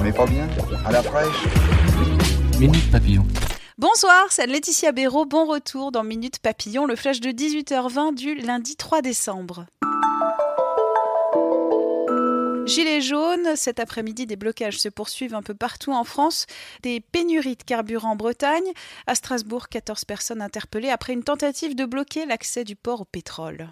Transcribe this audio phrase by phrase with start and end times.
[0.00, 0.48] On est pas bien
[0.86, 1.44] À la fraîche
[2.58, 3.26] Minute Papillon.
[3.76, 5.26] Bonsoir, c'est Laetitia Béraud.
[5.26, 9.66] Bon retour dans Minute Papillon, le flash de 18h20 du lundi 3 décembre.
[12.64, 16.46] Gilets jaunes, cet après-midi, des blocages se poursuivent un peu partout en France.
[16.82, 18.72] Des pénuries de carburant en Bretagne.
[19.06, 23.68] À Strasbourg, 14 personnes interpellées après une tentative de bloquer l'accès du port au pétrole.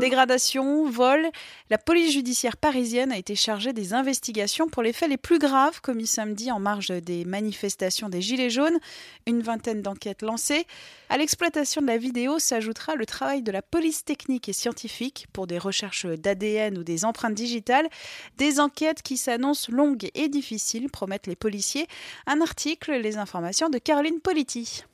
[0.00, 1.28] Dégradation, vol,
[1.68, 5.82] la police judiciaire parisienne a été chargée des investigations pour les faits les plus graves
[5.82, 8.78] commis samedi en marge des manifestations des Gilets jaunes.
[9.26, 10.66] Une vingtaine d'enquêtes lancées.
[11.10, 15.46] À l'exploitation de la vidéo s'ajoutera le travail de la police technique et scientifique pour
[15.46, 17.90] des recherches d'ADN ou des empreintes digitales.
[18.38, 21.86] Des enquêtes qui s'annoncent longues et difficiles, promettent les policiers.
[22.26, 24.84] Un article, les informations de Caroline Politi.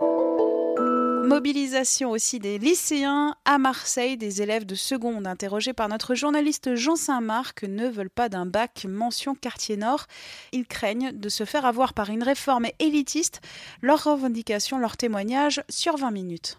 [1.26, 6.94] Mobilisation aussi des lycéens à Marseille, des élèves de seconde interrogés par notre journaliste Jean
[6.94, 10.06] Saint-Marc ne veulent pas d'un bac mention quartier nord.
[10.52, 13.40] Ils craignent de se faire avoir par une réforme élitiste.
[13.82, 16.56] Leurs revendications, leurs témoignages sur 20 minutes.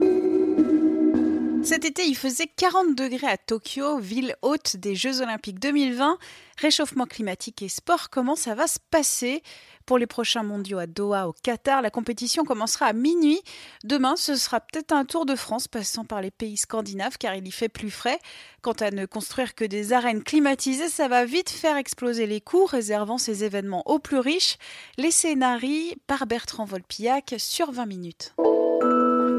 [1.67, 6.17] Cet été, il faisait 40 degrés à Tokyo, ville haute des Jeux Olympiques 2020.
[6.61, 9.43] Réchauffement climatique et sport, comment ça va se passer
[9.85, 13.41] Pour les prochains mondiaux à Doha, au Qatar, la compétition commencera à minuit.
[13.83, 17.45] Demain, ce sera peut-être un Tour de France passant par les pays scandinaves car il
[17.45, 18.19] y fait plus frais.
[18.61, 22.65] Quant à ne construire que des arènes climatisées, ça va vite faire exploser les coûts,
[22.65, 24.57] réservant ces événements aux plus riches.
[24.97, 28.33] Les scénarii par Bertrand Volpillac sur 20 minutes.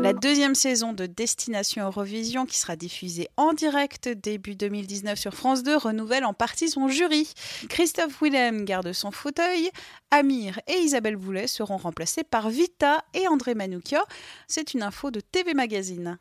[0.01, 5.63] La deuxième saison de Destination Eurovision, qui sera diffusée en direct début 2019 sur France
[5.63, 7.33] 2, renouvelle en partie son jury.
[7.69, 9.71] Christophe Willem garde son fauteuil,
[10.11, 14.05] Amir et Isabelle Boulet seront remplacés par Vita et André Manoukia.
[14.47, 16.17] C'est une info de TV Magazine.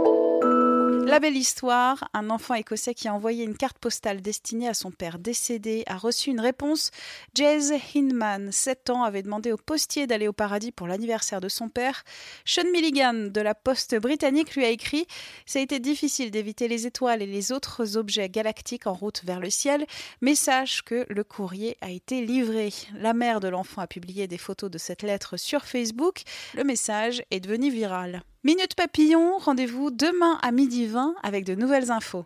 [1.08, 4.92] La belle histoire, un enfant écossais qui a envoyé une carte postale destinée à son
[4.92, 6.92] père décédé a reçu une réponse.
[7.34, 11.70] Jez Hinman, 7 ans, avait demandé au postier d'aller au paradis pour l'anniversaire de son
[11.70, 12.04] père.
[12.44, 15.08] Sean Milligan de la poste britannique lui a écrit
[15.46, 19.40] Ça a été difficile d'éviter les étoiles et les autres objets galactiques en route vers
[19.40, 19.86] le ciel,
[20.20, 22.74] mais sache que le courrier a été livré.
[22.96, 26.24] La mère de l'enfant a publié des photos de cette lettre sur Facebook.
[26.54, 28.24] Le message est devenu viral.
[28.44, 32.26] Minute Papillon, rendez-vous demain à midi 20 avec de nouvelles infos.